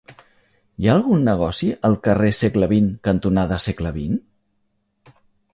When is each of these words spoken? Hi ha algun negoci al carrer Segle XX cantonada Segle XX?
Hi 0.83 0.87
ha 0.87 0.93
algun 0.99 1.21
negoci 1.27 1.69
al 1.89 1.99
carrer 2.09 2.31
Segle 2.37 2.71
XX 2.73 2.89
cantonada 3.09 3.63
Segle 3.69 3.93
XX? 4.03 5.17